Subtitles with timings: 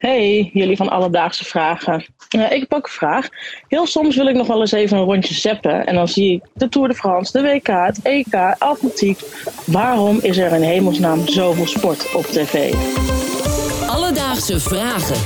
[0.00, 2.04] Hey, jullie van Alledaagse Vragen.
[2.36, 3.28] Uh, ik pak een vraag.
[3.68, 5.86] Heel soms wil ik nog wel eens even een rondje zeppen.
[5.86, 9.20] En dan zie ik de Tour de France, de WK, het EK, atletiek.
[9.66, 12.74] Waarom is er in hemelsnaam zoveel sport op tv?
[13.86, 15.16] Alledaagse Vragen.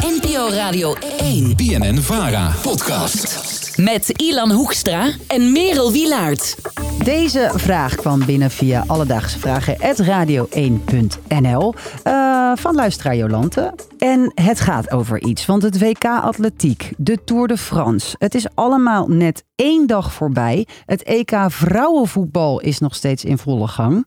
[0.00, 1.56] NPO Radio 1.
[1.56, 2.52] BNN Vara.
[2.62, 3.52] Podcast.
[3.76, 6.56] Met Ilan Hoekstra en Merel Wilaert.
[6.98, 11.74] Deze vraag kwam binnen via Alledaagse Vragen radio1.nl
[12.06, 13.74] uh, van luisteraar Jolante.
[13.98, 18.16] En het gaat over iets, want het WK Atletiek, de Tour de France.
[18.18, 20.66] Het is allemaal net één dag voorbij.
[20.84, 24.06] Het EK Vrouwenvoetbal is nog steeds in volle gang.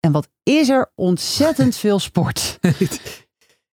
[0.00, 2.58] En wat is er ontzettend veel sport.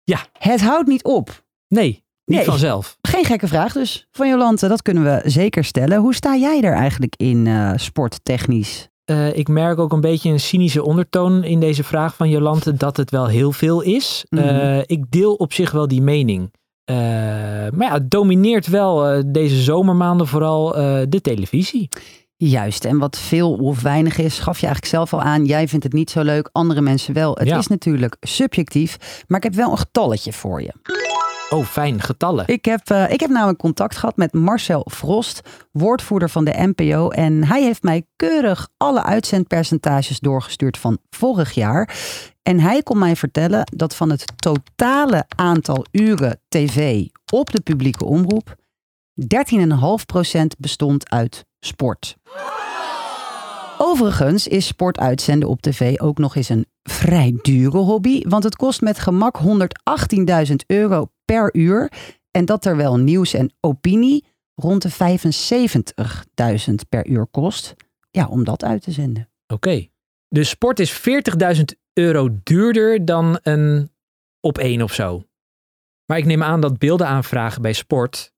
[0.04, 0.26] ja.
[0.40, 1.44] Het houdt niet op.
[1.68, 2.46] Nee, niet Nee.
[2.46, 2.98] vanzelf.
[3.02, 5.98] Geen gekke vraag dus van Jolante, dat kunnen we zeker stellen.
[6.00, 8.90] Hoe sta jij er eigenlijk in eh, sporttechnisch?
[9.06, 12.98] Eh, ik merk ook een beetje een cynische ondertoon in deze vraag van Jolante dat
[12.98, 14.26] het wel heel veel is.
[14.30, 14.44] Mhm.
[14.44, 16.52] Eh, ik deel op zich wel die mening.
[16.86, 20.72] Maar ja, het domineert wel deze zomermaanden vooral
[21.10, 21.90] de televisie.
[22.38, 25.46] Juist, en wat veel of weinig is, gaf je eigenlijk zelf al aan.
[25.46, 27.36] Jij vindt het niet zo leuk, andere mensen wel.
[27.36, 27.58] Het Ja.
[27.58, 30.74] is natuurlijk subjectief, maar ik heb wel een getalletje voor je.
[31.56, 32.48] Oh, fijn, getallen.
[32.48, 37.10] Ik heb, eh, ik heb namelijk contact gehad met Marcel Frost, woordvoerder van de NPO.
[37.10, 41.96] En hij heeft mij keurig alle uitzendpercentages doorgestuurd van vorig jaar.
[42.44, 48.06] En hij kon mij vertellen dat van het totale aantal uren tv op de publieke
[48.06, 48.56] omroep
[49.14, 52.16] 13,5% bestond uit sport.
[53.78, 58.56] Overigens is sport uitzenden op tv ook nog eens een vrij dure hobby, want het
[58.56, 59.40] kost met gemak
[60.48, 61.92] 118.000 euro per uur.
[62.32, 65.20] En dat terwijl nieuws en opinie rond de
[66.70, 67.76] 75.000 per uur kost
[68.12, 69.30] ja, om dat uit te zenden.
[69.48, 69.88] Oké.
[70.30, 71.02] Dus sport is
[71.58, 73.90] 40.000 euro duurder dan een
[74.40, 75.24] op één of zo.
[76.06, 78.34] Maar ik neem aan dat beelden aanvragen bij sport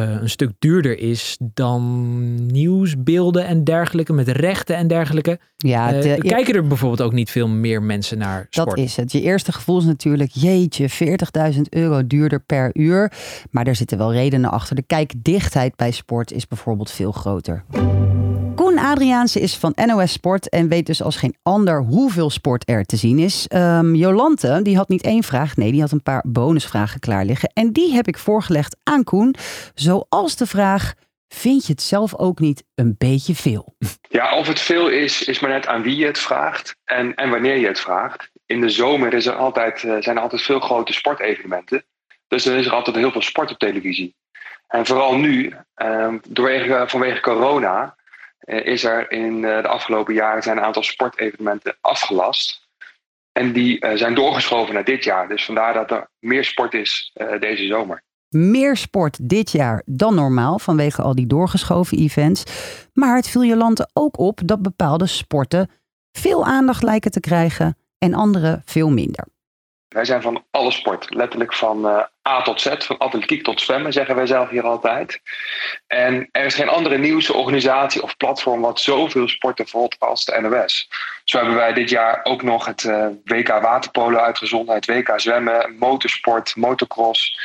[0.00, 5.38] een stuk duurder is dan nieuwsbeelden en dergelijke, met rechten en dergelijke.
[5.56, 8.68] Ja, Eh, kijken er bijvoorbeeld ook niet veel meer mensen naar sport?
[8.68, 9.12] Dat is het.
[9.12, 13.12] Je eerste gevoel is natuurlijk, jeetje, 40.000 euro duurder per uur.
[13.50, 14.76] Maar daar zitten wel redenen achter.
[14.76, 17.64] De kijkdichtheid bij sport is bijvoorbeeld veel groter.
[18.86, 22.96] Adriaanse is van NOS Sport en weet dus als geen ander hoeveel sport er te
[22.96, 23.46] zien is.
[23.48, 27.50] Ehm, Jolante, die had niet één vraag, nee, die had een paar bonusvragen klaar liggen.
[27.54, 29.34] En die heb ik voorgelegd aan Koen,
[29.74, 30.94] zoals de vraag,
[31.28, 33.74] vind je het zelf ook niet een beetje veel?
[34.08, 37.30] Ja, of het veel is, is maar net aan wie je het vraagt en, en
[37.30, 38.30] wanneer je het vraagt.
[38.46, 41.84] In de zomer is er altijd, eh, zijn er altijd veel grote sportevenementen.
[42.28, 44.14] Dus dan is er altijd heel veel sport op televisie.
[44.68, 47.95] En vooral nu, eh, doorwege, vanwege corona,
[48.46, 52.64] is er in eh, de afgelopen jaren zijn een aantal sportevenementen afgelast.
[53.32, 55.28] En die eh, zijn doorgeschoven naar dit jaar.
[55.28, 58.02] Dus vandaar dat er meer sport is eh, deze zomer.
[58.28, 62.44] meer sport dit jaar dan normaal vanwege al die doorgeschoven events.
[62.92, 65.70] Maar het viel Jolante ook op dat bepaalde sporten
[66.12, 69.26] veel aandacht lijken te krijgen en andere veel minder.
[69.96, 73.92] Wij zijn van alle sport, letterlijk van eh, A tot Z, van atletiek tot zwemmen,
[73.92, 75.20] zeggen wij zelf hier altijd.
[75.86, 80.88] En er is geen andere nieuwsorganisatie of platform wat zoveel sporten verhot als de NOS.
[81.24, 85.76] Zo hebben wij dit jaar ook nog het eh, WK waterpolo uitgezonden, het WK zwemmen,
[85.78, 87.38] motorsport, motocross.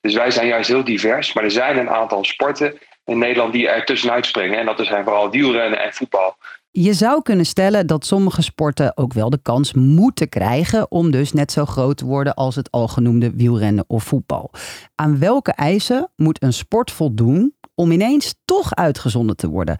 [0.00, 3.68] Dus wij zijn juist heel divers, maar er zijn een aantal sporten in Nederland die
[3.68, 4.58] er tussenuit springen.
[4.58, 6.36] En dat zijn vooral wielrennen en voetbal.
[6.70, 11.32] Je zou kunnen stellen dat sommige sporten ook wel de kans moeten krijgen om dus
[11.32, 14.50] net zo groot te worden als het al genoemde wielrennen of voetbal.
[14.94, 19.76] Aan welke eisen moet een sport voldoen om ineens toch uitgezonden te worden?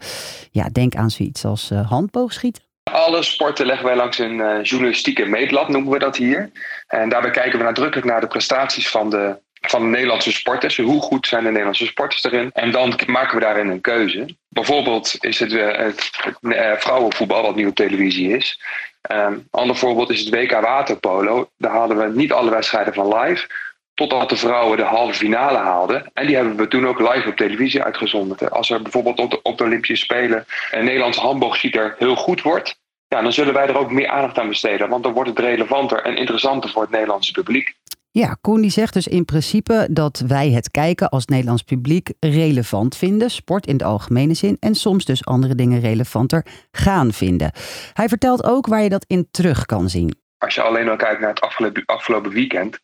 [0.51, 2.63] Ja, denk aan zoiets als eh, handboogschieten.
[2.83, 6.51] Alle sporten leggen wij langs een eh, journalistieke meetlat, noemen we dat hier.
[6.87, 10.77] En daarbij kijken we nadrukkelijk naar de prestaties van de, van de Nederlandse sporters.
[10.77, 12.49] Hoe goed zijn de Nederlandse sporters erin?
[12.53, 14.35] En dan maken we daarin een keuze.
[14.49, 16.11] Bijvoorbeeld is het, eh, het,
[16.41, 18.61] eh, vrouwenvoetbal, wat nu op televisie is.
[19.01, 21.49] Een ander voorbeeld is het WK waterpolo.
[21.57, 23.47] Daar halen we niet alle wedstrijden van live.
[23.93, 26.09] Totdat de vrouwen de halve finale haalden.
[26.13, 28.51] En die hebben we toen ook live op televisie uitgezonden.
[28.51, 32.79] Als er bijvoorbeeld op de, op de Olympische Spelen een Nederlandse handboogschieter heel goed wordt.
[33.07, 34.89] Ja, dan zullen wij er ook meer aandacht aan besteden.
[34.89, 37.75] Want dan wordt het relevanter en interessanter voor het Nederlandse publiek.
[38.11, 42.97] Ja, Koen die zegt dus in principe dat wij het kijken als Nederlands publiek relevant
[42.97, 47.51] vinden, sport in de algemene zin, en soms dus andere dingen relevanter gaan vinden.
[47.93, 50.15] Hij vertelt ook waar je dat in terug kan zien.
[50.37, 52.79] Als je alleen al kijkt naar het afgelopen, afgelopen weekend.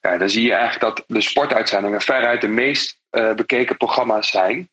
[0.00, 4.68] Ja, dan zie je eigenlijk dat de sportuitzendingen veruit de meest eh, bekeken programma's zijn.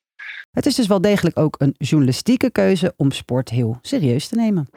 [0.51, 4.69] Het is dus wel degelijk ook een journalistieke keuze om sport heel serieus te nemen.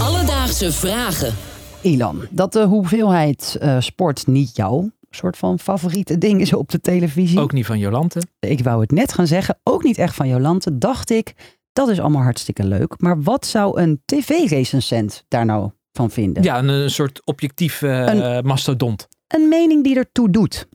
[0.00, 1.53] Alledaagse Vragen.
[1.84, 6.80] Ilan, dat de hoeveelheid eh, sport niet jouw soort van favoriete ding is op de
[6.80, 7.40] televisie.
[7.40, 8.22] Ook niet van Jolante.
[8.40, 10.78] Ik wou het net gaan zeggen, ook niet echt van Jolante.
[10.78, 11.34] Dacht ik,
[11.72, 12.94] dat is allemaal hartstikke leuk.
[12.98, 16.42] Maar wat zou een tv-recensent daar nou van vinden?
[16.42, 19.08] Ja, een, een soort objectief eh, Een- mastodont.
[19.26, 20.66] Een mening die ertoe doet.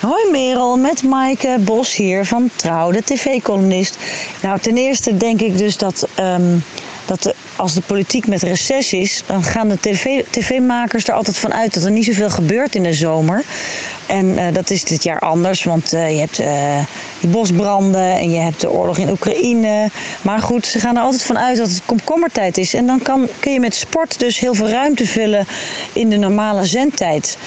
[0.00, 3.98] Hoi Merel, met Maaike Bos hier van Trouw, de tv-columnist.
[4.42, 6.56] Nou, ten eerste denk ik dus dat, ehm,
[7.08, 11.54] dat als de politiek met reces is, dan gaan de tv tv-makers er altijd van
[11.54, 13.44] uit dat er niet zoveel gebeurt in de zomer.
[14.06, 16.78] En eh, dat is dit jaar anders, want eh, je hebt eh,
[17.20, 19.90] die bosbranden en je hebt de oorlog in Oekraïne.
[20.22, 22.74] Maar goed, ze gaan er altijd van uit dat het komkommertijd is.
[22.74, 25.46] En dan kan, kun je met sport dus heel veel ruimte vullen
[25.92, 27.38] in de normale zendtijd.